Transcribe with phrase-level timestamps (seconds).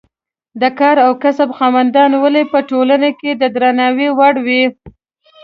[0.61, 4.63] د کار او کسب خاوندان ولې په ټولنه کې د درناوي وړ وي.